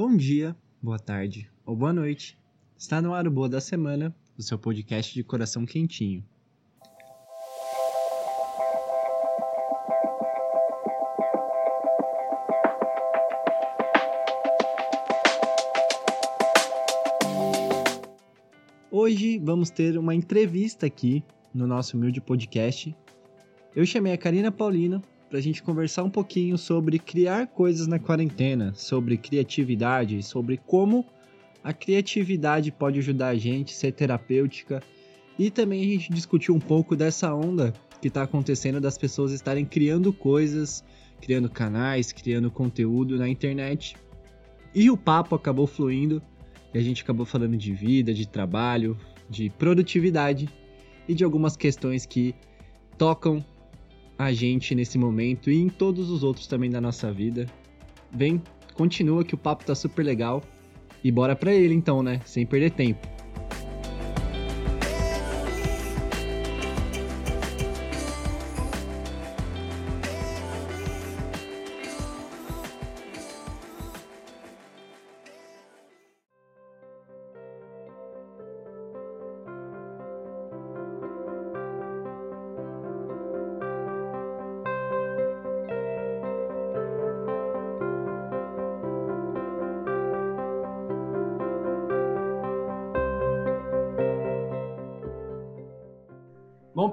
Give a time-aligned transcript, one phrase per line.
[0.00, 2.38] Bom dia, boa tarde ou boa noite.
[2.78, 6.24] Está no ar o Boa da Semana, o seu podcast de coração quentinho.
[18.88, 22.96] Hoje vamos ter uma entrevista aqui no nosso humilde podcast.
[23.74, 27.98] Eu chamei a Karina Paulina para a gente conversar um pouquinho sobre criar coisas na
[27.98, 31.04] quarentena, sobre criatividade, sobre como
[31.62, 34.82] a criatividade pode ajudar a gente ser terapêutica
[35.38, 39.64] e também a gente discutiu um pouco dessa onda que está acontecendo das pessoas estarem
[39.64, 40.82] criando coisas,
[41.20, 43.96] criando canais, criando conteúdo na internet.
[44.74, 46.22] E o papo acabou fluindo
[46.72, 48.96] e a gente acabou falando de vida, de trabalho,
[49.28, 50.48] de produtividade
[51.06, 52.34] e de algumas questões que
[52.96, 53.44] tocam
[54.18, 57.46] a gente nesse momento e em todos os outros também da nossa vida.
[58.10, 58.42] Vem,
[58.74, 60.42] continua que o papo tá super legal
[61.04, 62.20] e bora pra ele então, né?
[62.24, 63.17] Sem perder tempo.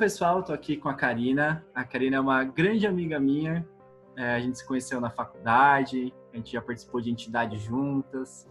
[0.05, 1.65] Pessoal, estou aqui com a Karina.
[1.73, 3.67] A Karina é uma grande amiga minha.
[4.15, 8.47] É, a gente se conheceu na faculdade, a gente já participou de entidades juntas.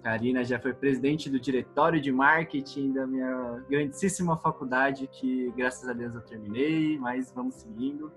[0.00, 5.88] A Karina já foi presidente do diretório de marketing da minha grandíssima faculdade, que graças
[5.88, 8.10] a Deus eu terminei, mas vamos seguindo.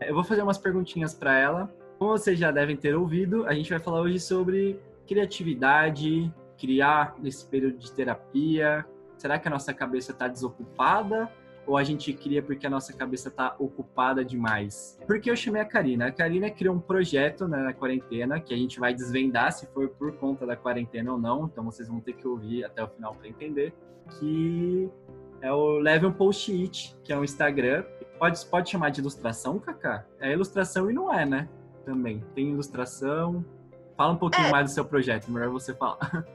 [0.00, 1.74] Eu vou fazer umas perguntinhas para ela.
[1.98, 7.44] Como vocês já devem ter ouvido, a gente vai falar hoje sobre criatividade, criar nesse
[7.44, 8.86] período de terapia.
[9.18, 11.28] Será que a nossa cabeça está desocupada
[11.66, 14.98] ou a gente cria porque a nossa cabeça está ocupada demais?
[15.06, 16.06] Porque eu chamei a Karina.
[16.06, 19.88] A Karina criou um projeto né, na quarentena que a gente vai desvendar se foi
[19.88, 21.44] por conta da quarentena ou não.
[21.44, 23.72] Então vocês vão ter que ouvir até o final para entender.
[24.18, 24.90] Que
[25.40, 27.84] é o Leve um Post-it, que é um Instagram.
[28.18, 30.04] Pode, pode chamar de ilustração, Kaká?
[30.20, 31.48] É ilustração e não é, né?
[31.84, 32.24] Também.
[32.34, 33.44] Tem ilustração.
[33.96, 34.50] Fala um pouquinho é.
[34.50, 36.26] mais do seu projeto, melhor você falar.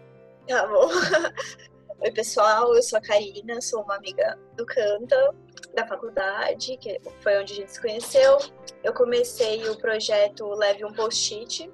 [0.47, 0.87] Tá bom.
[1.99, 5.33] Oi, pessoal, eu sou a Karina, sou uma amiga do Canta,
[5.73, 8.37] da faculdade, que foi onde a gente se conheceu.
[8.83, 11.71] Eu comecei o projeto Leve um Post-it,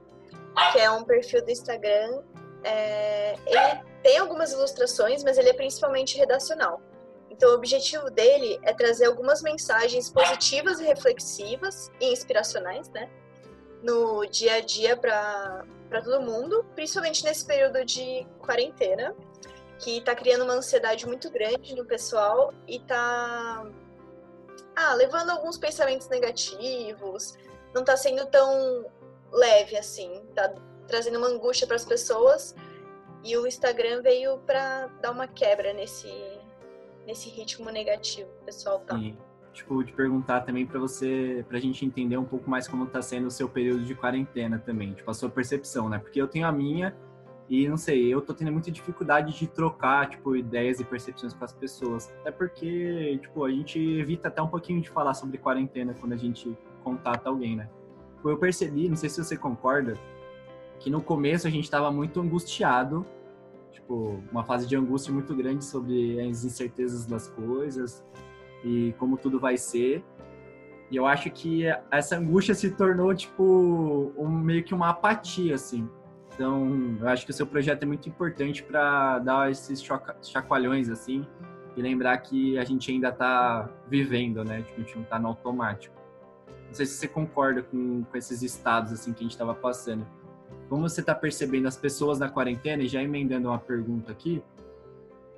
[0.72, 2.24] que é um perfil do Instagram.
[2.64, 6.82] É, ele tem algumas ilustrações, mas ele é principalmente redacional.
[7.30, 13.10] Então, o objetivo dele é trazer algumas mensagens positivas e reflexivas e inspiracionais, né?
[13.82, 15.66] No dia a dia para
[16.02, 19.14] todo mundo, principalmente nesse período de quarentena
[19.84, 23.66] que tá criando uma ansiedade muito grande no pessoal e tá
[24.76, 27.38] ah, levando alguns pensamentos negativos,
[27.76, 28.86] não tá sendo tão
[29.32, 30.54] leve assim, tá
[30.88, 32.56] trazendo uma angústia para as pessoas.
[33.26, 36.12] E o Instagram veio para dar uma quebra nesse
[37.06, 38.98] nesse ritmo negativo o pessoal tá.
[39.52, 43.28] Tipo, te perguntar também para você, pra gente entender um pouco mais como tá sendo
[43.28, 46.00] o seu período de quarentena também, tipo a sua percepção, né?
[46.00, 46.96] Porque eu tenho a minha
[47.50, 51.44] e não sei, eu tô tendo muita dificuldade de trocar, tipo, ideias e percepções com
[51.44, 52.12] as pessoas.
[52.22, 56.18] Até porque, tipo, a gente evita até um pouquinho de falar sobre quarentena quando a
[56.18, 57.70] gente contata alguém, né?
[58.16, 59.98] Tipo, eu percebi, não sei se você concorda,
[60.80, 63.06] que no começo a gente tava muito angustiado,
[63.72, 68.04] tipo, uma fase de angústia muito grande sobre as incertezas das coisas
[68.64, 70.04] e como tudo vai ser.
[70.90, 75.90] E eu acho que essa angústia se tornou, tipo, um, meio que uma apatia, assim
[76.34, 79.84] então, eu acho que o seu projeto é muito importante para dar esses
[80.22, 81.26] chacoalhões assim
[81.76, 84.62] e lembrar que a gente ainda está vivendo, né?
[84.62, 85.96] Tipo, a gente não está no automático.
[86.68, 90.06] Não sei se você concorda com, com esses estados assim que a gente estava passando.
[90.70, 94.42] Como você está percebendo as pessoas na quarentena e já emendando uma pergunta aqui,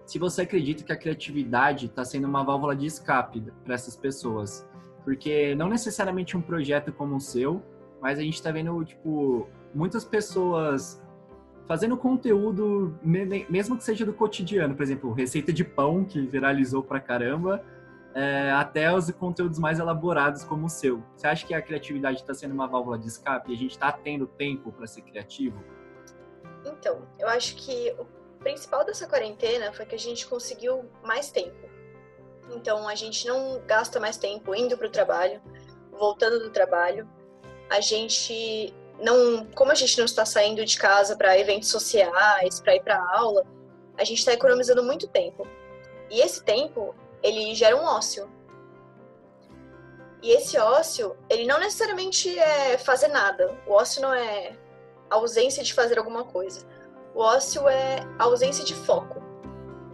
[0.06, 4.66] se você acredita que a criatividade está sendo uma válvula de escape para essas pessoas,
[5.04, 7.62] porque não necessariamente um projeto como o seu,
[8.02, 11.01] mas a gente está vendo tipo muitas pessoas
[11.68, 17.00] fazendo conteúdo, mesmo que seja do cotidiano, por exemplo, receita de pão, que viralizou pra
[17.00, 17.63] caramba,
[18.13, 21.04] é, até os conteúdos mais elaborados como o seu.
[21.16, 23.92] Você acha que a criatividade está sendo uma válvula de escape e a gente está
[23.92, 25.62] tendo tempo para ser criativo?
[26.66, 28.06] Então, eu acho que o
[28.39, 31.68] principal dessa quarentena foi que a gente conseguiu mais tempo.
[32.56, 35.42] Então, a gente não gasta mais tempo indo para o trabalho,
[35.92, 37.10] voltando do trabalho.
[37.69, 42.75] A gente não, como a gente não está saindo de casa para eventos sociais, para
[42.75, 43.45] ir para aula,
[43.97, 45.47] a gente está economizando muito tempo.
[46.09, 48.30] E esse tempo, ele gera um ócio.
[50.21, 53.57] E esse ócio, ele não necessariamente é fazer nada.
[53.68, 54.57] O ócio não é
[55.09, 56.65] ausência de fazer alguma coisa.
[57.13, 59.21] O ócio é ausência de foco.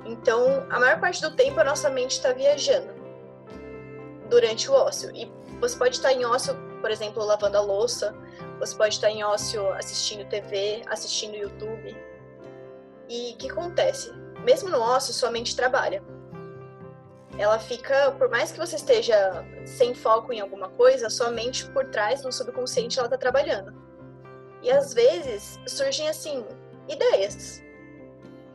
[0.06, 2.94] Então, a maior parte do tempo a nossa mente está viajando
[4.30, 5.16] durante o ócio.
[5.16, 8.16] E você pode estar em ócio, por exemplo, lavando a louça,
[8.62, 11.98] você pode estar em ócio assistindo TV, assistindo YouTube.
[13.10, 14.14] E o que acontece?
[14.44, 16.04] Mesmo no ócio, sua mente trabalha.
[17.40, 21.86] Ela fica, por mais que você esteja sem foco em alguma coisa, sua mente por
[21.86, 23.74] trás, no subconsciente, ela está trabalhando.
[24.62, 26.46] E às vezes surgem assim
[26.88, 27.64] ideias.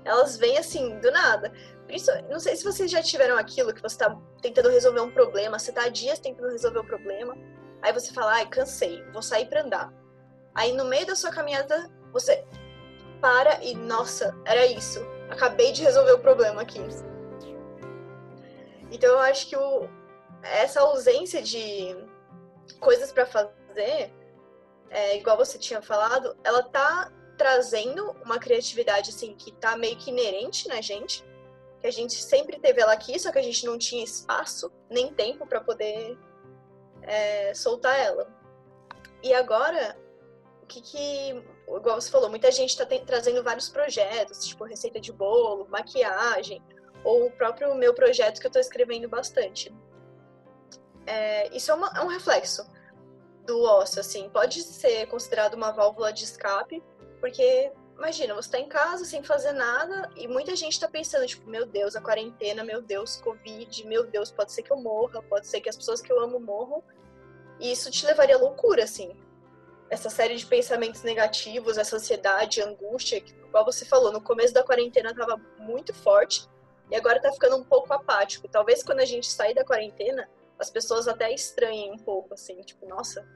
[0.05, 1.53] Elas vêm assim do nada.
[1.88, 5.58] Isso, não sei se vocês já tiveram aquilo que você está tentando resolver um problema,
[5.58, 7.37] você está há dias tentando resolver o um problema,
[7.87, 9.93] aí você fala, ai, cansei, vou sair para andar.
[10.53, 12.44] Aí no meio da sua caminhada, você
[13.21, 15.00] para e, nossa, era isso.
[15.31, 16.81] Acabei de resolver o problema aqui.
[18.91, 19.88] Então eu acho que o,
[20.43, 21.97] essa ausência de
[22.81, 24.12] coisas para fazer,
[24.91, 30.11] é, igual você tinha falado, ela tá trazendo uma criatividade assim que tá meio que
[30.11, 31.25] inerente na gente,
[31.81, 35.12] que a gente sempre teve ela aqui, só que a gente não tinha espaço nem
[35.12, 36.19] tempo para poder
[37.06, 38.29] é, soltar ela.
[39.23, 39.97] E agora,
[40.62, 45.12] o que que, igual você falou, muita gente está trazendo vários projetos, tipo receita de
[45.12, 46.62] bolo, maquiagem,
[47.05, 49.75] ou o próprio meu projeto que eu estou escrevendo bastante.
[51.06, 52.69] É, isso é, uma, é um reflexo
[53.47, 56.82] do ócio, assim, pode ser considerado uma válvula de escape,
[57.20, 61.49] porque imagina, você tá em casa sem fazer nada e muita gente tá pensando, tipo,
[61.49, 65.47] meu Deus, a quarentena, meu Deus, Covid, meu Deus, pode ser que eu morra, pode
[65.47, 66.82] ser que as pessoas que eu amo morram.
[67.61, 69.14] E isso te levaria à loucura, assim.
[69.88, 74.64] Essa série de pensamentos negativos, essa ansiedade, angústia, que, igual você falou, no começo da
[74.64, 76.49] quarentena tava muito forte
[76.91, 78.49] e agora tá ficando um pouco apático.
[78.49, 82.87] Talvez quando a gente sair da quarentena, as pessoas até estranhem um pouco, assim, tipo,
[82.87, 83.26] nossa,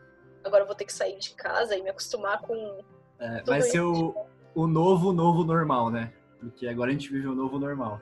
[0.45, 2.81] agora vou ter que sair de casa e me acostumar com.
[3.19, 4.15] É, vai ser o,
[4.55, 6.13] o novo, novo normal, né?
[6.39, 8.01] Porque agora a gente vive o novo normal.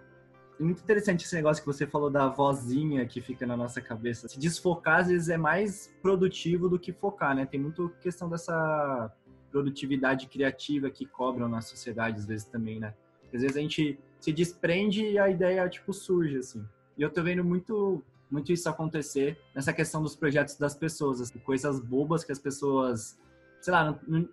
[0.58, 4.28] Muito interessante esse negócio que você falou da vozinha que fica na nossa cabeça.
[4.28, 7.46] Se desfocar, às vezes, é mais produtivo do que focar, né?
[7.46, 9.12] Tem muito questão dessa
[9.50, 12.92] produtividade criativa que cobram na sociedade, às vezes, também, né?
[13.32, 16.64] Às vezes a gente se desprende e a ideia, tipo, surge, assim.
[16.96, 21.38] E eu tô vendo muito, muito isso acontecer nessa questão dos projetos das pessoas, assim,
[21.38, 23.16] coisas bobas que as pessoas,
[23.60, 24.28] sei lá, não,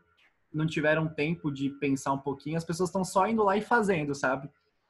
[0.52, 4.16] não tiveram tempo de pensar um pouquinho, as pessoas estão só indo lá e fazendo,
[4.16, 4.50] sabe?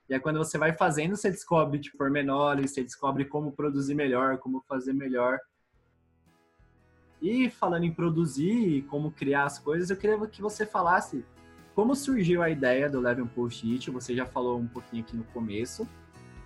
[0.10, 4.38] E aí quando você vai fazendo, você descobre tipo, pormenores, você descobre como produzir melhor,
[4.38, 5.40] como fazer melhor.
[7.22, 11.26] E falando em produzir, como criar as coisas, eu queria que você falasse
[11.74, 13.92] como surgiu a ideia do Leve um Post-it.
[13.92, 15.88] Você já falou um pouquinho aqui no começo,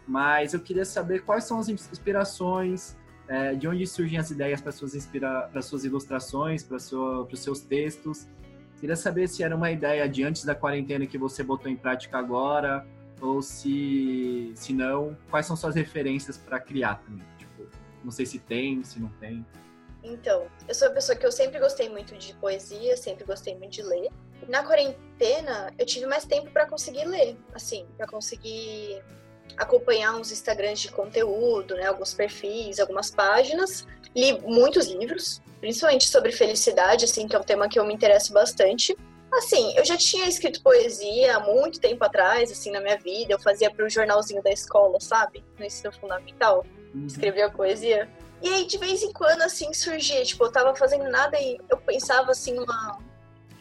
[0.07, 2.97] mas eu queria saber quais são as inspirações,
[3.27, 7.59] é, de onde surgem as ideias para suas, inspira suas ilustrações, para sua, os seus
[7.59, 8.27] textos.
[8.79, 12.17] Queria saber se era uma ideia de antes da quarentena que você botou em prática
[12.17, 12.87] agora,
[13.21, 17.25] ou se, se não, quais são suas referências para criar também?
[17.37, 17.67] Tipo,
[18.03, 19.45] não sei se tem, se não tem.
[20.03, 23.73] Então, eu sou uma pessoa que eu sempre gostei muito de poesia, sempre gostei muito
[23.73, 24.09] de ler.
[24.47, 29.03] Na quarentena, eu tive mais tempo para conseguir ler, assim, para conseguir
[29.57, 33.85] acompanhar uns Instagrams de conteúdo, né, alguns perfis, algumas páginas.
[34.15, 38.31] Li muitos livros, principalmente sobre felicidade, assim, que é um tema que eu me interesso
[38.31, 38.95] bastante.
[39.31, 43.33] Assim, eu já tinha escrito poesia há muito tempo atrás, assim, na minha vida.
[43.33, 45.43] Eu fazia para o jornalzinho da escola, sabe?
[45.57, 46.65] No ensino fundamental.
[46.93, 47.05] Uhum.
[47.05, 48.09] Escrevia poesia.
[48.41, 50.23] E aí, de vez em quando, assim, surgia.
[50.23, 52.99] Tipo, eu tava fazendo nada e eu pensava, assim, numa,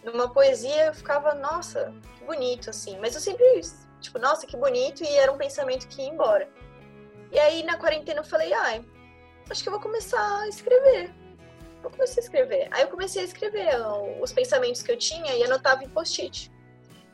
[0.03, 0.87] numa poesia.
[0.87, 2.99] Eu ficava, nossa, que bonito, assim.
[2.99, 3.61] Mas eu sempre,
[4.01, 5.05] tipo, nossa, que bonito.
[5.05, 6.49] E era um pensamento que ia embora.
[7.31, 8.83] E aí, na quarentena, eu falei, ai,
[9.51, 11.13] acho que eu vou começar a escrever
[11.83, 12.69] eu comecei a escrever.
[12.71, 13.69] Aí eu comecei a escrever
[14.21, 16.51] os pensamentos que eu tinha e anotava em post-it.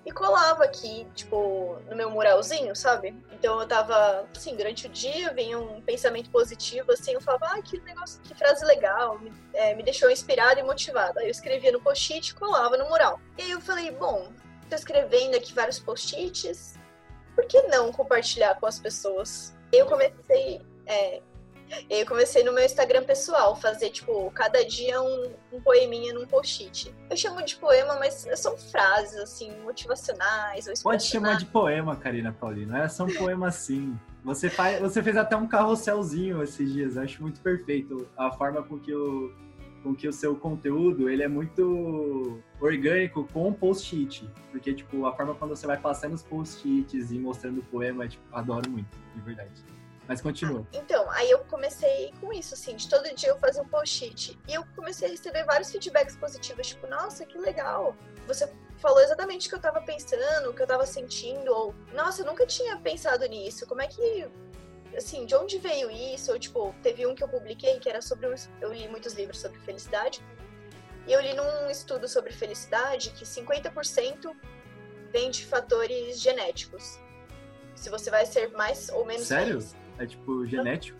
[0.06, 3.16] E colava aqui, tipo, no meu muralzinho, sabe?
[3.33, 7.62] Então eu tava, assim, durante o dia vinha um pensamento positivo, assim, eu falava, ah,
[7.62, 11.21] que negócio, que frase legal, me, é, me deixou inspirada e motivada.
[11.21, 13.18] Aí eu escrevia no post-it e colava no mural.
[13.38, 14.30] E aí eu falei, bom,
[14.68, 16.75] tô escrevendo aqui vários post-its,
[17.35, 19.54] por que não compartilhar com as pessoas?
[19.73, 21.23] Eu comecei, é,
[21.88, 26.12] e aí eu comecei no meu Instagram pessoal, fazer, tipo, cada dia um, um poeminha
[26.12, 26.95] num post-it.
[27.11, 32.33] Eu chamo de poema, mas são frases, assim, motivacionais ou Pode chamar de poema, Karina
[32.33, 32.85] Paulina.
[32.85, 33.99] É só um poema assim.
[34.25, 36.97] Você, faz, você fez até um carrosselzinho esses dias.
[36.97, 39.33] Eu acho muito perfeito a forma com que o,
[39.83, 44.28] com que o seu conteúdo ele é muito orgânico com post-it.
[44.50, 48.25] Porque, tipo, a forma quando você vai passando os post-its e mostrando o poema, tipo,
[48.33, 49.74] adoro muito, de verdade.
[50.06, 50.66] Mas continua.
[50.73, 54.38] Ah, então, aí eu comecei com isso, assim, de todo dia eu fazia um post-it.
[54.46, 57.96] E eu comecei a receber vários feedbacks positivos, tipo, nossa, que legal.
[58.26, 62.23] Você falou exatamente o que eu tava pensando, o que eu tava sentindo, ou, nossa,
[62.23, 63.66] eu nunca tinha pensado nisso.
[63.66, 64.28] Como é que
[64.96, 66.32] assim, de onde veio isso?
[66.32, 68.28] Ou, tipo, teve um que eu publiquei que era sobre.
[68.61, 70.23] Eu li muitos livros sobre felicidade.
[71.06, 74.34] E eu li num estudo sobre felicidade que 50%
[75.12, 76.99] vem de fatores genéticos.
[77.75, 79.26] Se você vai ser mais ou menos.
[79.26, 79.61] Sério?
[79.61, 79.84] Feliz.
[79.99, 80.99] É tipo genético?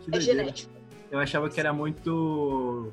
[0.00, 0.72] Que é genético.
[1.10, 2.92] Eu achava que era muito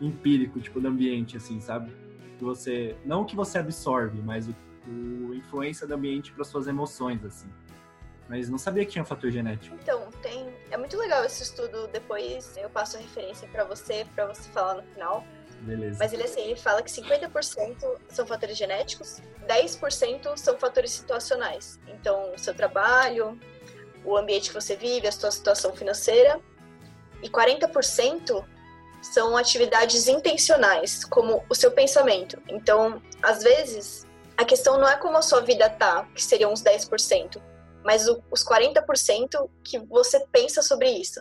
[0.00, 1.92] empírico, tipo, do ambiente, assim, sabe?
[2.38, 2.96] Que você.
[3.04, 4.54] Não o que você absorve, mas o,
[4.88, 7.48] o influência do ambiente para suas emoções, assim
[8.32, 9.76] mas não sabia que tinha fator genético.
[9.82, 10.54] Então, tem.
[10.70, 11.86] É muito legal esse estudo.
[11.88, 15.22] Depois eu passo a referência para você, para você falar no final.
[15.60, 15.98] Beleza.
[16.00, 21.78] Mas ele assim, ele fala que 50% são fatores genéticos, 10% são fatores situacionais.
[21.86, 23.38] Então, o seu trabalho,
[24.04, 26.40] o ambiente que você vive, a sua situação financeira,
[27.22, 28.44] e 40%
[29.00, 32.40] são atividades intencionais, como o seu pensamento.
[32.48, 34.06] Então, às vezes,
[34.36, 37.40] a questão não é como a sua vida tá, que seriam uns 10%,
[37.84, 41.20] mas o, os 40% que você pensa sobre isso.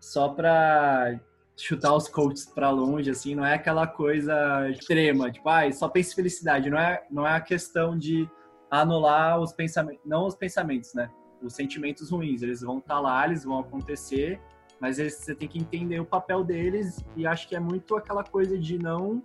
[0.00, 1.20] Só para
[1.56, 6.14] chutar os coaches para longe, assim, não é aquela coisa extrema, tipo, ah, só pense
[6.14, 8.28] felicidade, não é, não é a questão de
[8.70, 11.10] anular os pensamentos, não os pensamentos, né?
[11.42, 14.40] Os sentimentos ruins, eles vão estar tá lá, eles vão acontecer,
[14.80, 18.24] mas eles, você tem que entender o papel deles e acho que é muito aquela
[18.24, 19.22] coisa de não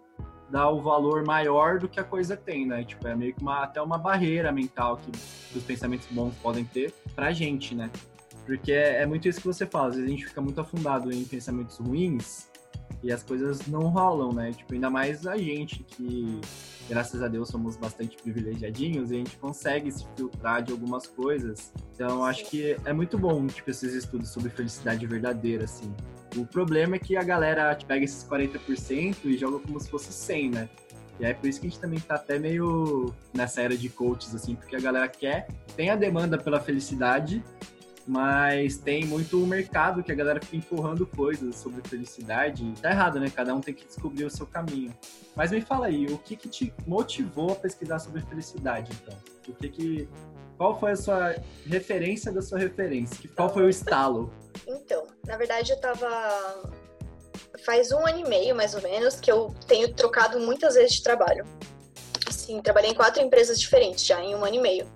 [0.49, 2.83] dar o valor maior do que a coisa tem, né?
[2.83, 6.63] Tipo, é meio que uma, até uma barreira mental que, que os pensamentos bons podem
[6.63, 7.89] ter pra gente, né?
[8.45, 11.11] Porque é, é, muito isso que você fala, às vezes a gente fica muito afundado
[11.11, 12.49] em pensamentos ruins
[13.03, 14.51] e as coisas não rolam, né?
[14.51, 16.39] Tipo, ainda mais a gente que,
[16.89, 21.71] graças a Deus, somos bastante privilegiadinhos e a gente consegue se filtrar de algumas coisas.
[21.93, 25.93] Então, acho que é muito bom, tipo, esses estudos sobre felicidade verdadeira, assim.
[26.35, 30.49] O problema é que a galera pega esses 40% e joga como se fosse 100,
[30.49, 30.69] né?
[31.19, 34.35] E é por isso que a gente também tá até meio nessa era de coaches,
[34.35, 37.43] assim, porque a galera quer, tem a demanda pela felicidade,
[38.07, 42.73] mas tem muito mercado que a galera fica empurrando coisas sobre felicidade.
[42.81, 43.29] Tá errado, né?
[43.29, 44.95] Cada um tem que descobrir o seu caminho.
[45.35, 49.17] Mas me fala aí, o que que te motivou a pesquisar sobre felicidade, então?
[49.49, 50.09] O que que...
[50.57, 51.35] Qual foi a sua
[51.67, 53.29] referência da sua referência?
[53.35, 54.33] Qual foi o estalo?
[54.65, 56.07] Então, na verdade eu tava.
[57.63, 61.03] Faz um ano e meio, mais ou menos, que eu tenho trocado muitas vezes de
[61.03, 61.45] trabalho.
[62.27, 64.87] Assim, trabalhei em quatro empresas diferentes já em um ano e meio.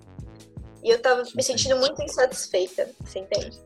[0.82, 3.60] E eu tava me sentindo muito insatisfeita, você entende?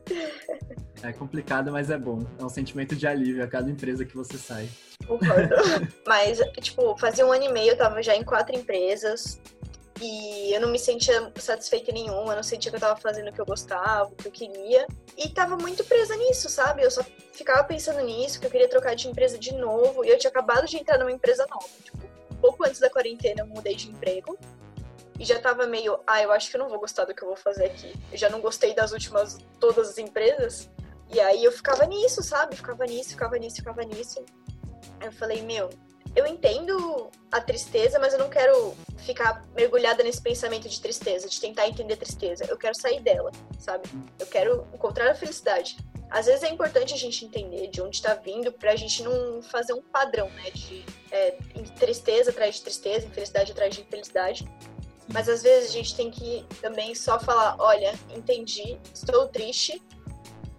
[1.01, 2.23] É complicado, mas é bom.
[2.39, 4.69] É um sentimento de alívio a cada empresa que você sai.
[5.05, 5.55] Concordo.
[6.05, 9.39] mas, tipo, fazia um ano e meio, eu tava já em quatro empresas.
[9.99, 13.33] E eu não me sentia satisfeita nenhuma, eu não sentia que eu tava fazendo o
[13.33, 14.85] que eu gostava, o que eu queria.
[15.17, 16.83] E tava muito presa nisso, sabe?
[16.83, 20.05] Eu só ficava pensando nisso, que eu queria trocar de empresa de novo.
[20.05, 21.67] E eu tinha acabado de entrar numa empresa nova.
[21.83, 21.97] Tipo,
[22.39, 24.37] pouco antes da quarentena eu mudei de emprego.
[25.19, 27.27] E já tava meio, ah, eu acho que eu não vou gostar do que eu
[27.27, 27.93] vou fazer aqui.
[28.11, 30.69] Eu já não gostei das últimas, todas as empresas.
[31.11, 32.55] E aí eu ficava nisso, sabe?
[32.55, 34.23] Ficava nisso, ficava nisso, ficava nisso.
[34.99, 35.69] Aí eu falei, meu,
[36.15, 41.39] eu entendo a tristeza, mas eu não quero ficar mergulhada nesse pensamento de tristeza, de
[41.39, 42.45] tentar entender tristeza.
[42.45, 43.87] Eu quero sair dela, sabe?
[44.19, 45.77] Eu quero encontrar a felicidade.
[46.09, 49.41] Às vezes é importante a gente entender de onde está vindo para a gente não
[49.41, 50.49] fazer um padrão, né?
[50.51, 51.31] De é,
[51.77, 54.47] tristeza atrás de tristeza, infelicidade atrás de infelicidade.
[55.13, 59.81] Mas às vezes a gente tem que também só falar: olha, entendi, estou triste,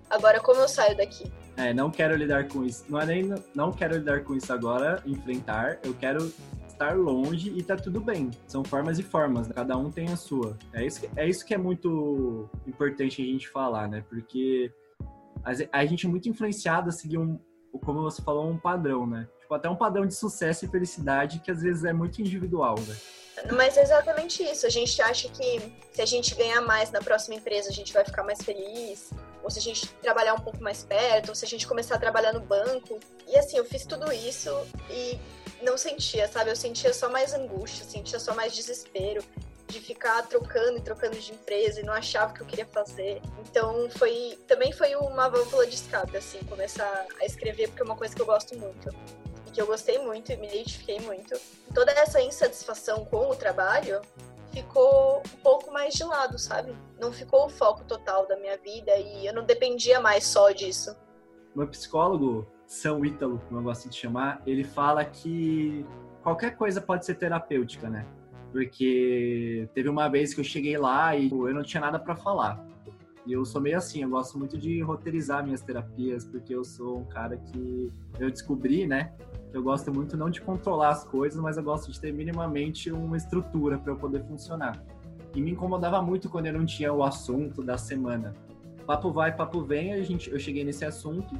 [0.09, 1.31] agora como eu saio daqui?
[1.57, 2.85] É, não quero lidar com isso.
[2.89, 5.79] Não é nem não quero lidar com isso agora, enfrentar.
[5.83, 6.33] Eu quero
[6.69, 8.31] estar longe e tá tudo bem.
[8.47, 9.55] São formas e formas, né?
[9.55, 10.57] cada um tem a sua.
[10.73, 14.05] É isso, que, é isso que é muito importante a gente falar, né?
[14.09, 14.73] Porque
[15.45, 17.39] a, a gente é muito influenciado a seguir um,
[17.85, 19.29] como você falou, um padrão, né?
[19.49, 22.95] Tipo, até um padrão de sucesso e felicidade que às vezes é muito individual, né?
[23.51, 24.67] Mas é exatamente isso.
[24.67, 28.05] A gente acha que se a gente ganhar mais na próxima empresa, a gente vai
[28.05, 29.11] ficar mais feliz.
[29.43, 31.99] Ou se a gente trabalhar um pouco mais perto, ou se a gente começar a
[31.99, 33.01] trabalhar no banco.
[33.27, 34.51] E assim, eu fiz tudo isso
[34.91, 35.19] e
[35.63, 36.51] não sentia, sabe?
[36.51, 39.25] Eu sentia só mais angústia, sentia só mais desespero
[39.67, 43.23] de ficar trocando e trocando de empresa e não achava o que eu queria fazer.
[43.49, 47.97] Então foi também foi uma válvula de escape assim, começar a escrever porque é uma
[47.97, 48.91] coisa que eu gosto muito
[49.59, 51.37] que eu gostei muito e me identifiquei muito.
[51.75, 54.01] Toda essa insatisfação com o trabalho
[54.53, 56.73] ficou um pouco mais de lado, sabe?
[57.01, 60.97] Não ficou o foco total da minha vida e eu não dependia mais só disso.
[61.57, 65.85] Meu psicólogo, São Ítalo, como eu gosto de chamar, ele fala que
[66.23, 68.07] qualquer coisa pode ser terapêutica, né?
[68.53, 72.65] Porque teve uma vez que eu cheguei lá e eu não tinha nada para falar.
[73.29, 77.01] E eu sou meio assim, eu gosto muito de roteirizar minhas terapias, porque eu sou
[77.01, 79.13] um cara que eu descobri, né?
[79.53, 83.19] Eu gosto muito não de controlar as coisas, mas eu gosto de ter minimamente uma
[83.19, 84.83] estrutura para eu poder funcionar.
[85.35, 88.35] E me incomodava muito quando eu não tinha o assunto da semana.
[88.87, 91.39] Papo vai, papo vem, a gente, eu cheguei nesse assunto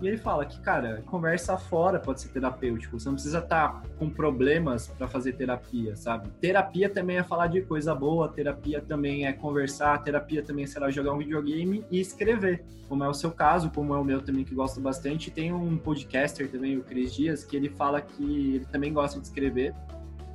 [0.00, 2.98] e ele fala que, cara, conversa fora pode ser terapêutico.
[2.98, 6.28] Você não precisa estar tá com problemas para fazer terapia, sabe?
[6.40, 11.12] Terapia também é falar de coisa boa, terapia também é conversar, terapia também é, jogar
[11.12, 12.64] um videogame e escrever.
[12.88, 15.30] Como é o seu caso, como é o meu também, que gosto bastante.
[15.30, 19.26] Tem um podcaster também, o Cris Dias, que ele fala que ele também gosta de
[19.26, 19.74] escrever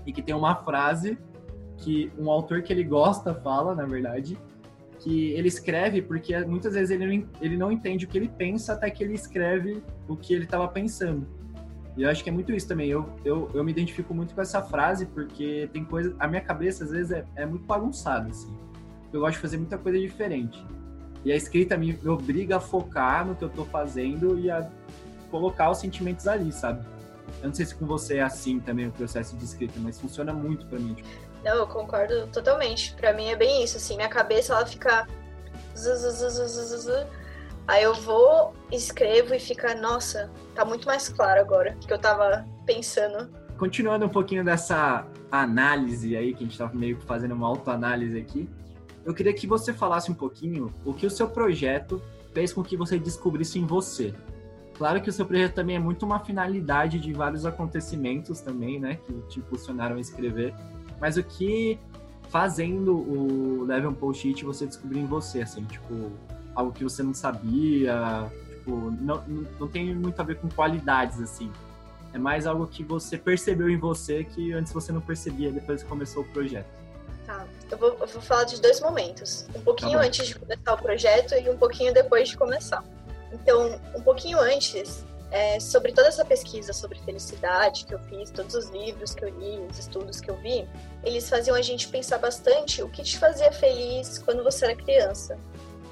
[0.06, 1.18] e que tem uma frase
[1.78, 4.38] que um autor que ele gosta fala, na verdade,
[5.04, 8.74] que ele escreve porque muitas vezes ele não, ele não entende o que ele pensa
[8.74, 11.28] até que ele escreve o que ele estava pensando.
[11.98, 12.90] E eu acho que é muito isso também.
[12.90, 16.16] Eu, eu, eu me identifico muito com essa frase porque tem coisa.
[16.18, 18.52] A minha cabeça, às vezes, é, é muito bagunçada, assim.
[19.12, 20.66] Eu gosto de fazer muita coisa diferente.
[21.24, 24.68] E a escrita me, me obriga a focar no que eu estou fazendo e a
[25.30, 26.84] colocar os sentimentos ali, sabe?
[27.42, 30.34] Eu não sei se com você é assim também o processo de escrita, mas funciona
[30.34, 30.96] muito para mim.
[30.96, 31.10] Tipo,
[31.44, 32.94] não, eu concordo totalmente.
[32.94, 35.08] Para mim é bem isso, assim, minha cabeça ela fica
[37.68, 42.46] Aí eu vou, escrevo e fica, nossa, tá muito mais claro agora que eu tava
[42.66, 43.30] pensando.
[43.58, 48.18] Continuando um pouquinho dessa análise aí, que a gente tava meio que fazendo uma autoanálise
[48.18, 48.50] aqui,
[49.06, 52.02] eu queria que você falasse um pouquinho o que o seu projeto
[52.34, 54.14] fez com que você descobrisse em você.
[54.78, 59.00] Claro que o seu projeto também é muito uma finalidade de vários acontecimentos também, né,
[59.06, 60.54] que te impulsionaram a escrever
[61.04, 61.78] mas o que
[62.30, 66.14] fazendo o Level Post-it você descobriu em você, assim, tipo,
[66.56, 69.22] algo que você não sabia, tipo, não,
[69.60, 71.52] não tem muito a ver com qualidades, assim.
[72.14, 75.90] É mais algo que você percebeu em você que antes você não percebia depois que
[75.90, 76.70] começou o projeto.
[77.26, 79.46] Tá, eu vou, eu vou falar de dois momentos.
[79.54, 82.82] Um pouquinho tá antes de começar o projeto e um pouquinho depois de começar.
[83.34, 88.54] Então, um pouquinho antes, é, sobre toda essa pesquisa sobre felicidade que eu fiz, todos
[88.54, 90.70] os livros que eu li, os estudos que eu vi,
[91.04, 95.36] eles faziam a gente pensar bastante o que te fazia feliz quando você era criança.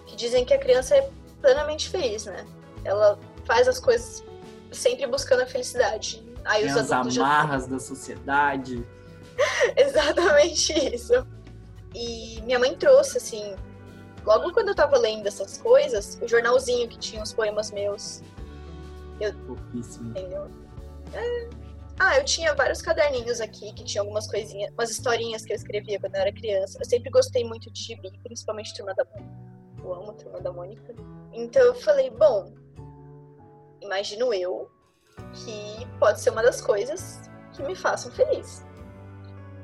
[0.05, 1.09] Que dizem que a criança é
[1.41, 2.45] plenamente feliz, né?
[2.85, 4.23] Ela faz as coisas
[4.71, 6.23] sempre buscando a felicidade.
[6.45, 7.69] Aí Tem os as amarras já...
[7.69, 8.87] da sociedade.
[9.75, 11.13] Exatamente isso.
[11.95, 13.55] E minha mãe trouxe, assim,
[14.23, 18.21] logo quando eu tava lendo essas coisas, o jornalzinho que tinha os poemas meus
[19.23, 20.11] eu, Pouquíssimo.
[20.11, 20.49] Entendeu?
[21.13, 21.71] É...
[21.99, 25.99] Ah, eu tinha vários caderninhos aqui que tinha algumas coisinhas, umas historinhas que eu escrevia
[25.99, 26.79] quando eu era criança.
[26.79, 29.35] Eu sempre gostei muito de gibi, principalmente Turma da Mônica.
[29.83, 30.95] Eu amo Turma da Mônica.
[31.33, 32.53] Então eu falei, bom,
[33.81, 34.69] imagino eu
[35.33, 37.21] que pode ser uma das coisas
[37.53, 38.65] que me façam feliz.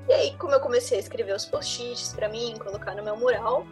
[0.07, 3.65] E aí, como eu comecei a escrever os post-its pra mim, colocar no meu mural,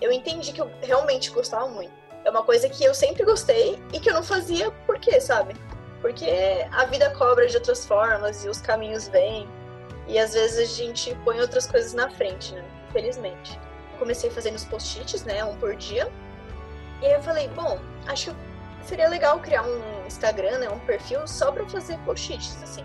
[0.00, 1.92] eu entendi que eu realmente gostava muito
[2.24, 5.54] é uma coisa que eu sempre gostei e que eu não fazia por quê, sabe?
[6.00, 9.48] Porque a vida cobra de outras formas e os caminhos vêm.
[10.06, 12.64] E às vezes a gente põe outras coisas na frente, né?
[12.88, 13.58] Infelizmente.
[13.98, 15.44] Comecei fazendo os post-its, né?
[15.44, 16.10] Um por dia.
[17.00, 20.68] E aí eu falei, bom, acho que seria legal criar um Instagram, né?
[20.68, 22.84] Um perfil só pra fazer post-its, assim.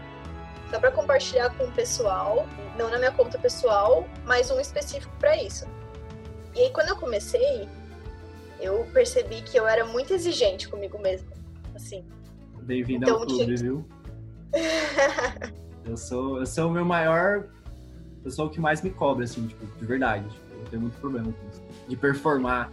[0.70, 2.46] Só pra compartilhar com o pessoal.
[2.78, 5.66] Não na minha conta pessoal, mas um específico para isso.
[6.56, 7.68] E aí quando eu comecei,
[8.60, 11.32] eu percebi que eu era muito exigente comigo mesma,
[11.76, 12.04] assim.
[12.62, 13.58] Bem-vindo então, ao clube, tinha...
[13.58, 13.86] viu?
[15.86, 17.48] eu sou, eu sou o meu maior,
[18.24, 20.28] eu sou o que mais me cobra, assim, tipo, de verdade.
[20.28, 21.62] Tipo, eu tenho muito problema com isso.
[21.88, 22.72] De performar.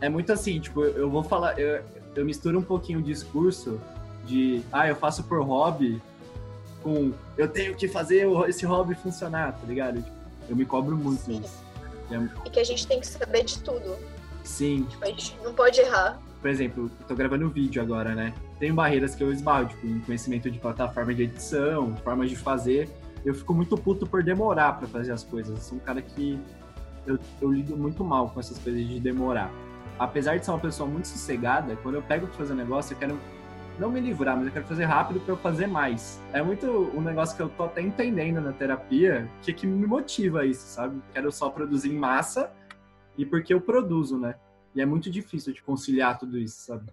[0.00, 1.82] É muito assim, tipo, eu vou falar, eu,
[2.14, 3.80] eu misturo um pouquinho o discurso
[4.26, 6.02] de, ah, eu faço por hobby,
[6.82, 10.02] com eu tenho que fazer esse hobby funcionar, tá ligado?
[10.02, 10.16] Tipo,
[10.48, 11.40] eu me cobro muito Sim.
[11.40, 11.64] isso.
[12.10, 12.46] É...
[12.46, 13.96] E que a gente tem que saber de tudo.
[14.50, 14.82] Sim.
[14.82, 16.18] Tipo, a gente não pode errar.
[16.40, 18.34] Por exemplo, eu tô gravando vídeo agora, né?
[18.58, 22.88] Tem barreiras que eu esbarro, tipo, em conhecimento de plataforma de edição, formas de fazer.
[23.24, 25.56] Eu fico muito puto por demorar para fazer as coisas.
[25.56, 26.38] Eu sou um cara que
[27.06, 29.50] eu, eu lido muito mal com essas coisas de demorar.
[29.98, 32.98] Apesar de ser uma pessoa muito sossegada, quando eu pego pra fazer um negócio, eu
[32.98, 33.18] quero
[33.78, 36.20] não me livrar, mas eu quero fazer rápido para eu fazer mais.
[36.32, 39.86] É muito um negócio que eu tô até entendendo na terapia, que, é que me
[39.86, 41.00] motiva isso, sabe?
[41.12, 42.50] Quero só produzir em massa
[43.20, 44.34] e porque eu produzo, né?
[44.74, 46.90] E é muito difícil de conciliar tudo isso, sabe?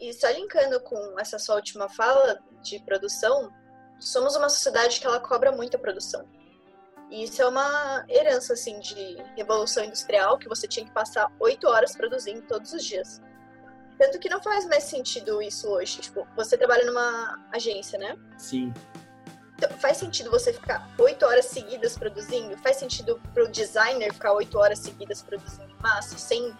[0.00, 3.52] E só linkando com essa sua última fala de produção,
[4.00, 6.28] somos uma sociedade que ela cobra muita produção.
[7.08, 11.68] E isso é uma herança, assim, de revolução industrial, que você tinha que passar oito
[11.68, 13.22] horas produzindo todos os dias.
[13.96, 16.00] Tanto que não faz mais sentido isso hoje.
[16.00, 18.18] Tipo, você trabalha numa agência, né?
[18.36, 18.72] Sim.
[19.64, 22.56] Então, faz sentido você ficar oito horas seguidas produzindo?
[22.58, 26.52] Faz sentido pro designer ficar oito horas seguidas produzindo massa, sem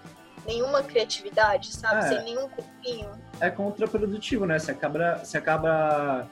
[0.47, 2.07] nenhuma criatividade, sabe?
[2.07, 2.09] É.
[2.09, 3.11] Sem nenhum copinho.
[3.40, 4.59] É contraprodutivo, né?
[4.59, 6.27] Você acaba, você acaba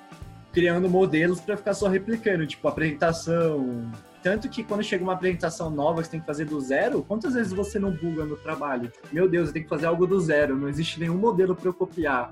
[0.53, 3.91] criando modelos para ficar só replicando, tipo, apresentação.
[4.23, 7.35] Tanto que quando chega uma apresentação nova que você tem que fazer do zero, quantas
[7.35, 8.91] vezes você não buga no trabalho?
[9.11, 11.75] Meu Deus, eu tenho que fazer algo do zero, não existe nenhum modelo para eu
[11.75, 12.31] copiar.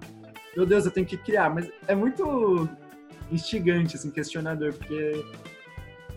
[0.57, 2.69] Meu Deus, eu tenho que criar, mas é muito
[3.31, 5.25] instigante, assim, questionador, porque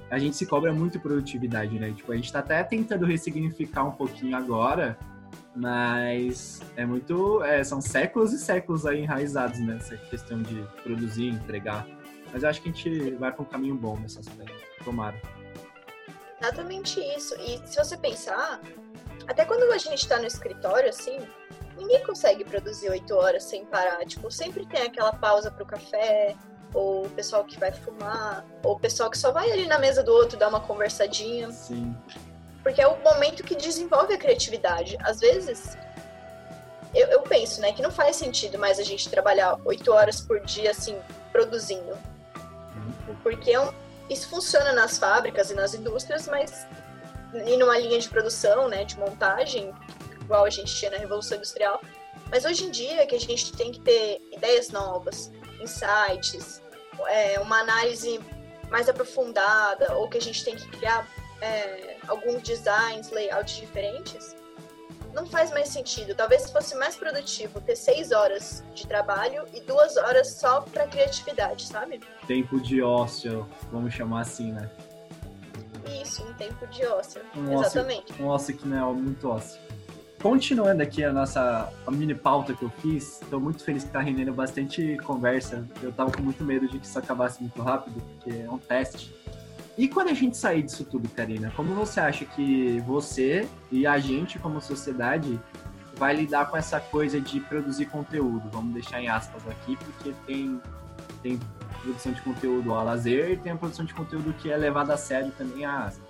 [0.09, 1.91] a gente se cobra muito produtividade, né?
[1.91, 4.97] Tipo, a gente tá até tentando ressignificar um pouquinho agora,
[5.55, 7.43] mas é muito.
[7.43, 11.87] É, são séculos e séculos aí enraizados nessa questão de produzir, entregar.
[12.31, 14.53] Mas eu acho que a gente vai para um caminho bom nesse aspecto.
[14.83, 15.19] Tomara.
[16.41, 17.35] Exatamente isso.
[17.39, 18.59] E se você pensar,
[19.27, 21.17] até quando a gente está no escritório, assim,
[21.77, 24.03] ninguém consegue produzir oito horas sem parar.
[24.05, 26.35] Tipo, sempre tem aquela pausa para o café,
[26.73, 30.03] ou o pessoal que vai fumar, ou o pessoal que só vai ali na mesa
[30.03, 31.51] do outro dar uma conversadinha.
[31.51, 31.95] Sim.
[32.61, 34.97] Porque é o momento que desenvolve a criatividade.
[35.01, 35.77] Às vezes,
[36.93, 40.39] eu, eu penso, né, que não faz sentido mais a gente trabalhar oito horas por
[40.41, 40.97] dia, assim,
[41.31, 41.97] produzindo.
[42.75, 43.15] Uhum.
[43.21, 43.73] Porque é
[44.09, 46.67] isso funciona nas fábricas e nas indústrias, mas
[47.33, 49.73] e numa linha de produção, né, de montagem,
[50.21, 51.81] igual a gente tinha na Revolução Industrial.
[52.29, 56.61] Mas hoje em dia que a gente tem que ter ideias novas, insights,
[57.07, 58.19] é, uma análise
[58.69, 61.07] mais aprofundada, ou que a gente tem que criar
[61.41, 64.35] é, alguns designs, layouts diferentes,
[65.13, 66.15] não faz mais sentido.
[66.15, 71.67] Talvez fosse mais produtivo ter seis horas de trabalho e duas horas só para criatividade,
[71.67, 72.01] sabe?
[72.27, 74.69] Tempo de ócio, vamos chamar assim, né?
[76.01, 77.21] Isso, um tempo de ócio.
[77.35, 78.11] Um Exatamente.
[78.13, 79.61] Ócio, um ócio que não é muito ócio.
[80.23, 83.99] Continuando aqui a nossa a mini pauta que eu fiz, estou muito feliz que está
[83.99, 85.67] rendendo bastante conversa.
[85.81, 89.13] Eu estava com muito medo de que isso acabasse muito rápido, porque é um teste.
[89.77, 93.99] E quando a gente sair disso tudo, Karina, como você acha que você e a
[93.99, 95.37] gente, como sociedade,
[95.97, 98.49] vai lidar com essa coisa de produzir conteúdo?
[98.49, 100.61] Vamos deixar em aspas aqui, porque tem,
[101.21, 101.37] tem
[101.81, 104.97] produção de conteúdo a lazer e tem a produção de conteúdo que é levada a
[104.97, 106.02] sério também a aspas.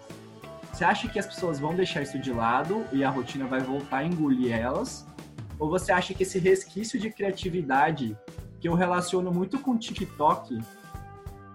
[0.74, 3.98] Você acha que as pessoas vão deixar isso de lado e a rotina vai voltar
[3.98, 5.06] a engolir elas?
[5.60, 8.18] Ou você acha que esse resquício de criatividade
[8.60, 10.60] que eu relaciono muito com o TikTok,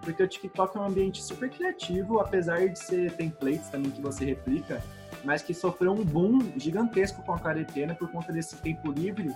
[0.03, 4.25] porque o TikTok é um ambiente super criativo, apesar de ser templates também que você
[4.25, 4.81] replica,
[5.25, 9.35] mas que sofreu um boom gigantesco com a quarentena por conta desse tempo livre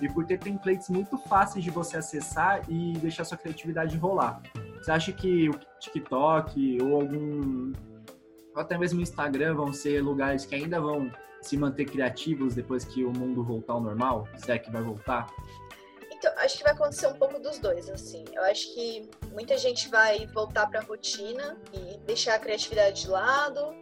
[0.00, 4.40] e por ter templates muito fáceis de você acessar e deixar sua criatividade rolar.
[4.76, 7.72] Você acha que o TikTok ou algum
[8.54, 11.10] até mesmo o Instagram vão ser lugares que ainda vão
[11.42, 14.28] se manter criativos depois que o mundo voltar ao normal?
[14.36, 15.26] Se é que vai voltar?
[16.10, 18.24] Então, acho que vai acontecer um pouco dos dois, assim.
[18.32, 23.08] Eu acho que muita gente vai voltar para a rotina e deixar a criatividade de
[23.08, 23.74] lado.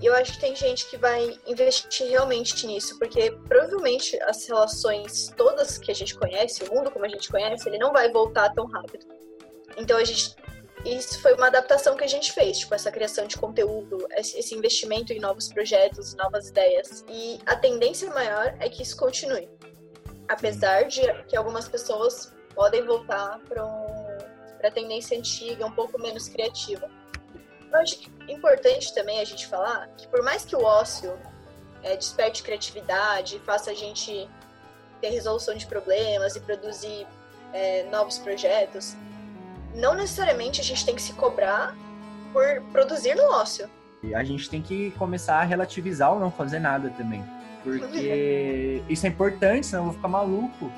[0.00, 5.32] E eu acho que tem gente que vai investir realmente nisso, porque provavelmente as relações
[5.36, 8.52] todas que a gente conhece, o mundo como a gente conhece, ele não vai voltar
[8.52, 9.06] tão rápido.
[9.76, 10.34] Então a gente
[10.84, 15.12] isso foi uma adaptação que a gente fez, tipo, essa criação de conteúdo, esse investimento
[15.12, 17.04] em novos projetos, novas ideias.
[17.08, 19.48] E a tendência maior é que isso continue.
[20.28, 24.18] Apesar de que algumas pessoas podem voltar para um,
[24.62, 26.88] a tendência antiga, um pouco menos criativa.
[27.72, 31.18] Eu acho que é importante também a gente falar que por mais que o ócio
[31.82, 34.28] é, desperte criatividade, faça a gente
[35.00, 37.06] ter resolução de problemas e produzir
[37.52, 38.96] é, novos projetos,
[39.74, 41.76] não necessariamente a gente tem que se cobrar
[42.32, 43.68] por produzir no ócio.
[44.14, 47.24] A gente tem que começar a relativizar ou não fazer nada também.
[47.62, 50.70] Porque isso é importante, senão eu vou ficar maluco.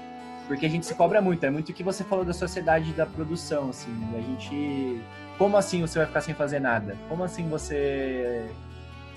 [0.46, 1.44] Porque a gente se cobra muito.
[1.44, 3.90] É muito o que você falou da sociedade da produção, assim.
[4.16, 5.02] A gente.
[5.36, 6.96] Como assim você vai ficar sem fazer nada?
[7.08, 8.48] Como assim você.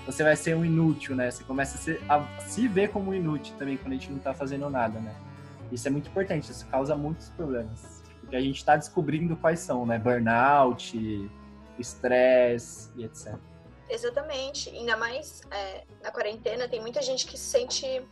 [0.06, 1.30] Você vai ser um inútil, né?
[1.30, 4.18] Você começa a, ser, a se ver como um inútil também quando a gente não
[4.18, 5.14] tá fazendo nada, né?
[5.70, 7.99] Isso é muito importante, isso causa muitos problemas
[8.30, 9.98] que a gente está descobrindo quais são, né?
[9.98, 10.96] Burnout,
[11.78, 13.34] estresse e etc.
[13.88, 14.70] Exatamente.
[14.70, 18.06] Ainda mais é, na quarentena, tem muita gente que se sente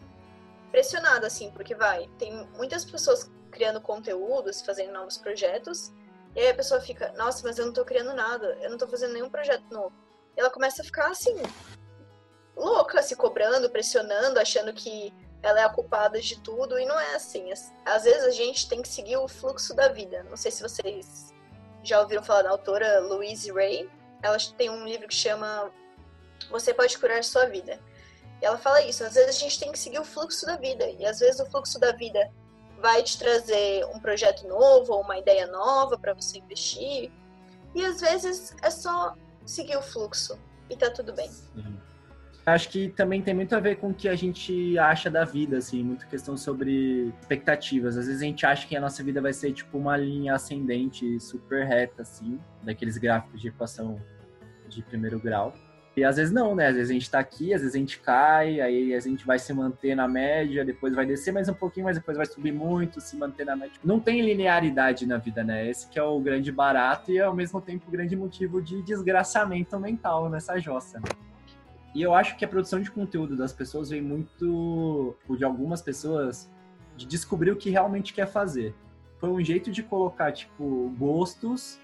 [0.71, 5.93] pressionada, assim, porque vai, tem muitas pessoas criando conteúdos, fazendo novos projetos,
[6.35, 8.87] e aí a pessoa fica, nossa, mas eu não tô criando nada, eu não tô
[8.87, 9.93] fazendo nenhum projeto novo.
[10.37, 11.35] E ela começa a ficar assim,
[12.55, 17.15] louca, se cobrando, pressionando, achando que ela é a culpada de tudo e não é
[17.15, 17.51] assim.
[17.85, 20.25] Às vezes a gente tem que seguir o fluxo da vida.
[20.29, 21.33] Não sei se vocês
[21.83, 23.89] já ouviram falar da autora Louise Ray.
[24.23, 25.71] Ela tem um livro que chama
[26.51, 27.81] Você Pode Curar Sua Vida.
[28.43, 30.89] E ela fala isso, às vezes a gente tem que seguir o fluxo da vida.
[30.91, 32.31] E às vezes o fluxo da vida
[32.81, 37.11] vai te trazer um projeto novo ou uma ideia nova para você investir.
[37.75, 39.15] E às vezes é só
[39.47, 41.31] seguir o fluxo e tá tudo bem.
[41.31, 41.81] Sim.
[42.55, 45.59] Acho que também tem muito a ver com o que a gente acha da vida,
[45.59, 47.97] assim, muita questão sobre expectativas.
[47.97, 51.19] Às vezes a gente acha que a nossa vida vai ser tipo uma linha ascendente
[51.21, 54.01] super reta, assim, daqueles gráficos de equação
[54.69, 55.55] de primeiro grau.
[55.99, 56.69] E às vezes não, né?
[56.69, 59.37] Às vezes a gente tá aqui, às vezes a gente cai, aí a gente vai
[59.37, 63.01] se manter na média, depois vai descer mais um pouquinho, mas depois vai subir muito,
[63.01, 63.75] se manter na média.
[63.83, 65.69] Não tem linearidade na vida, né?
[65.69, 69.77] Esse que é o grande barato e ao mesmo tempo o grande motivo de desgraçamento
[69.81, 71.09] mental nessa jossa, né?
[71.95, 76.51] E eu acho que a produção de conteúdo das pessoas vem muito, de algumas pessoas,
[76.97, 78.75] de descobrir o que realmente quer fazer.
[79.19, 81.79] Foi um jeito de colocar, tipo, gostos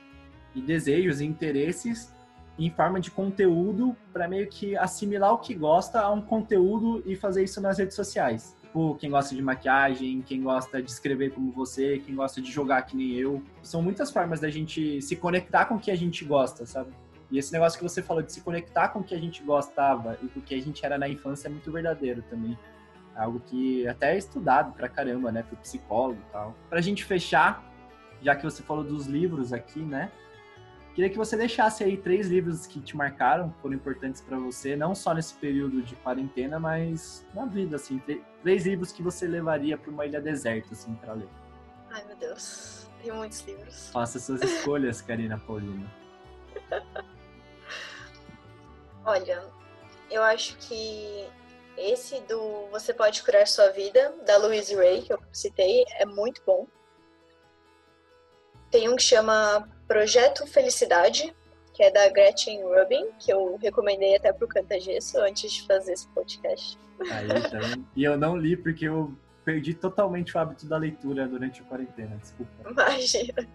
[0.54, 2.12] e desejos e interesses
[2.58, 7.16] em forma de conteúdo para meio que assimilar o que gosta a um conteúdo e
[7.16, 8.56] fazer isso nas redes sociais.
[8.62, 12.82] Tipo, quem gosta de maquiagem, quem gosta de escrever como você, quem gosta de jogar
[12.82, 13.42] que nem eu.
[13.62, 16.92] São muitas formas da gente se conectar com o que a gente gosta, sabe?
[17.30, 20.18] E esse negócio que você falou de se conectar com o que a gente gostava
[20.22, 22.58] e com o que a gente era na infância é muito verdadeiro também.
[23.16, 26.54] É algo que até é estudado pra caramba, né, pro psicólogo e tal.
[26.68, 27.64] Pra gente fechar,
[28.20, 30.10] já que você falou dos livros aqui, né?
[30.94, 34.94] Queria que você deixasse aí três livros que te marcaram, foram importantes para você, não
[34.94, 38.00] só nesse período de quarentena, mas na vida, assim.
[38.42, 41.28] Três livros que você levaria para uma ilha deserta, assim, para ler.
[41.90, 42.88] Ai, meu Deus.
[43.02, 43.90] Tem muitos livros.
[43.90, 45.90] Faça suas escolhas, Karina Paulina.
[49.04, 49.44] Olha,
[50.10, 51.26] eu acho que
[51.76, 56.42] esse do Você Pode Curar Sua Vida, da Louise Ray, que eu citei, é muito
[56.46, 56.66] bom.
[58.70, 61.34] Tem um que chama Projeto Felicidade,
[61.72, 65.92] que é da Gretchen Rubin, que eu recomendei até pro Canta Gesso antes de fazer
[65.92, 66.78] esse podcast.
[67.10, 67.58] Aí, tá
[67.94, 69.12] E eu não li porque eu
[69.44, 72.70] perdi totalmente o hábito da leitura durante a quarentena, desculpa.
[72.70, 73.48] Imagina.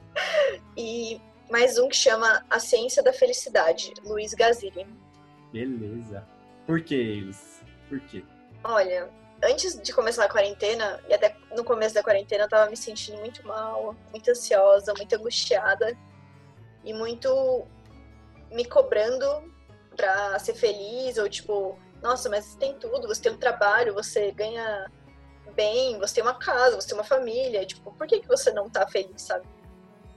[0.78, 4.86] E mais um que chama A Ciência da Felicidade, Luiz Gazili.
[5.52, 6.26] Beleza.
[6.66, 7.62] Por que eles?
[7.88, 8.24] Por quê?
[8.64, 9.10] Olha,
[9.44, 13.18] antes de começar a quarentena, e até no começo da quarentena, eu tava me sentindo
[13.20, 15.98] muito mal, muito ansiosa, muito angustiada
[16.84, 17.66] e muito
[18.52, 19.26] me cobrando
[19.96, 24.32] pra ser feliz, ou tipo, nossa, mas você tem tudo, você tem um trabalho, você
[24.32, 24.90] ganha
[25.56, 28.70] bem, você tem uma casa, você tem uma família, tipo, por que, que você não
[28.70, 29.48] tá feliz, sabe?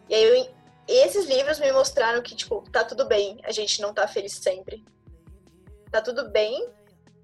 [0.09, 0.55] E aí eu,
[0.87, 4.85] esses livros me mostraram que, tipo, tá tudo bem a gente não tá feliz sempre.
[5.93, 6.73] Tá tudo bem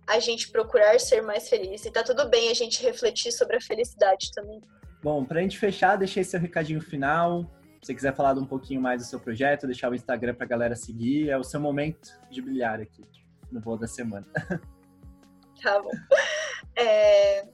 [0.06, 1.84] a gente procurar ser mais feliz.
[1.86, 4.60] E tá tudo bem a gente refletir sobre a felicidade também.
[5.02, 7.44] Bom, pra gente fechar, deixei seu recadinho final.
[7.80, 10.76] Se você quiser falar um pouquinho mais do seu projeto, deixar o Instagram pra galera
[10.76, 13.02] seguir, é o seu momento de brilhar aqui
[13.50, 14.26] no voo da semana.
[15.60, 15.90] Tá bom.
[16.76, 17.44] É...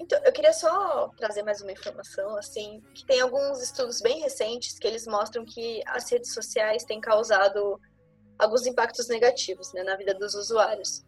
[0.00, 4.76] Então, eu queria só trazer mais uma informação, assim, que tem alguns estudos bem recentes
[4.76, 7.80] que eles mostram que as redes sociais têm causado
[8.38, 11.04] alguns impactos negativos né, na vida dos usuários.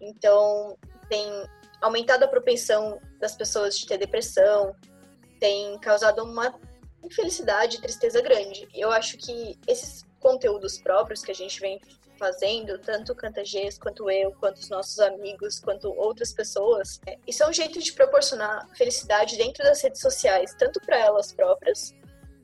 [0.00, 0.76] Então,
[1.08, 1.26] tem
[1.80, 4.74] aumentado a propensão das pessoas de ter depressão,
[5.38, 6.54] tem causado uma
[7.02, 8.68] infelicidade e tristeza grande.
[8.74, 11.80] Eu acho que esses conteúdos próprios que a gente vem
[12.18, 17.44] fazendo, tanto o Cantagês, quanto eu, quanto os nossos amigos, quanto outras pessoas, é, isso
[17.44, 21.94] é um jeito de proporcionar felicidade dentro das redes sociais, tanto para elas próprias,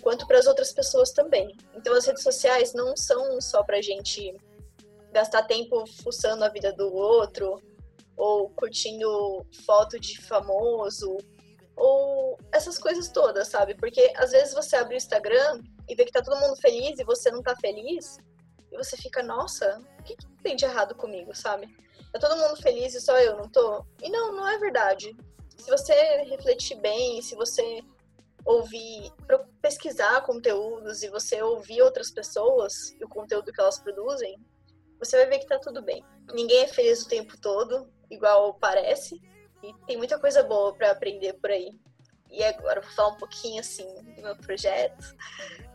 [0.04, 1.56] quanto para as outras pessoas também.
[1.74, 4.36] Então, as redes sociais não são só para gente
[5.10, 7.58] gastar tempo fuçando a vida do outro,
[8.14, 9.08] ou curtindo
[9.64, 11.16] foto de famoso,
[11.74, 13.74] ou essas coisas todas, sabe?
[13.74, 17.04] Porque às vezes você abre o Instagram e vê que tá todo mundo feliz e
[17.04, 18.18] você não tá feliz,
[18.70, 21.66] e você fica, nossa, o que, que tem de errado comigo, sabe?
[22.12, 23.84] Tá todo mundo feliz e só eu não tô?
[24.02, 25.16] E não, não é verdade.
[25.56, 27.80] Se você refletir bem, se você
[28.44, 29.10] ouvir,
[29.60, 34.36] pesquisar conteúdos e você ouvir outras pessoas e o conteúdo que elas produzem,
[34.98, 36.04] você vai ver que tá tudo bem.
[36.32, 39.20] Ninguém é feliz o tempo todo, igual parece,
[39.62, 41.70] e tem muita coisa boa para aprender por aí.
[42.30, 45.14] E agora vou falar um pouquinho assim do meu projeto.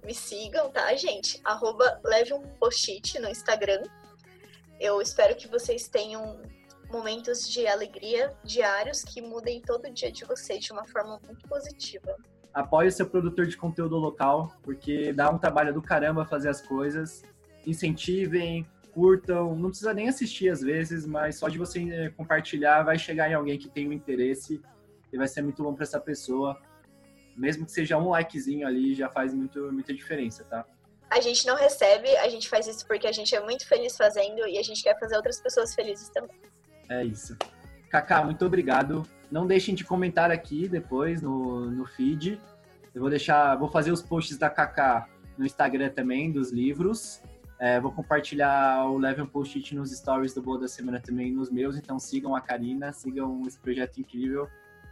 [0.03, 1.39] Me sigam, tá, gente?
[1.43, 3.82] Arroba leve um post-it no Instagram.
[4.79, 6.41] Eu espero que vocês tenham
[6.89, 11.47] momentos de alegria diários que mudem todo o dia de vocês de uma forma muito
[11.47, 12.15] positiva.
[12.53, 16.62] Apoie o seu produtor de conteúdo local, porque dá um trabalho do caramba fazer as
[16.62, 17.23] coisas.
[17.65, 22.97] Incentivem, curtam, não precisa nem assistir às vezes, mas só de você eh, compartilhar vai
[22.97, 24.62] chegar em alguém que tem um interesse
[25.12, 26.59] e vai ser muito bom para essa pessoa.
[27.35, 30.65] Mesmo que seja um likezinho ali, já faz muito, muita diferença, tá?
[31.09, 34.47] A gente não recebe, a gente faz isso porque a gente é muito feliz fazendo
[34.47, 36.35] e a gente quer fazer outras pessoas felizes também.
[36.89, 37.38] É isso.
[37.89, 39.04] Kaká, muito obrigado.
[39.32, 42.39] Não deixem de comentar aqui depois no, no feed.
[42.93, 47.21] Eu vou deixar, vou fazer os posts da Kaká no Instagram também, dos livros.
[47.60, 51.78] É, vou compartilhar o Level Post-it nos stories do Boa da Semana também, nos meus.
[51.78, 54.47] Então sigam a Karina, sigam esse projeto incrível.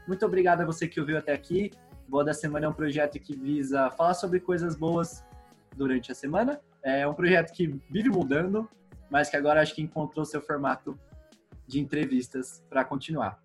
[0.07, 1.71] Muito obrigado a você que ouviu até aqui.
[2.07, 5.23] Boa da Semana é um projeto que visa falar sobre coisas boas
[5.75, 6.59] durante a semana.
[6.83, 8.67] É um projeto que vive mudando,
[9.09, 10.97] mas que agora acho que encontrou seu formato
[11.67, 13.41] de entrevistas para continuar.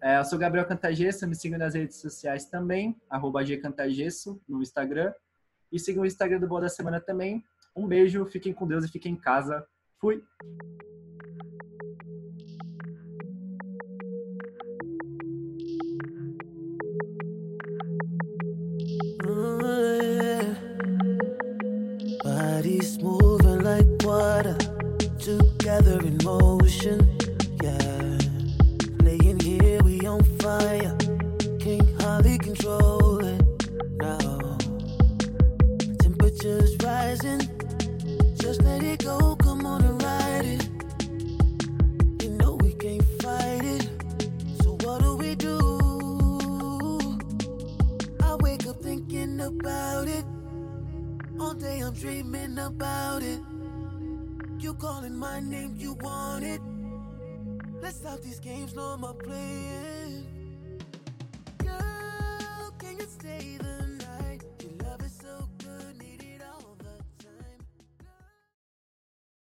[0.00, 5.12] É, eu sou Gabriel Cantagesso, me sigam nas redes sociais também, gcantagesso no Instagram.
[5.70, 7.44] E sigam o Instagram do Boa da Semana também.
[7.74, 9.66] Um beijo, fiquem com Deus e fiquem em casa.
[10.00, 10.22] Fui!
[25.26, 27.15] Together in motion.
[32.56, 34.56] Control it now.
[35.98, 37.40] Temperatures rising,
[38.34, 39.36] just let it go.
[39.36, 40.68] Come on and ride it.
[42.22, 43.88] You know we can't fight it.
[44.62, 45.58] So what do we do?
[48.22, 50.24] I wake up thinking about it.
[51.38, 53.40] All day I'm dreaming about it.
[54.58, 56.60] You calling my name, you want it.
[57.82, 60.05] Let's stop these games, no more playing.